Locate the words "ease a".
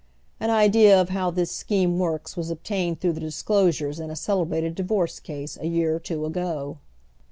5.29-5.67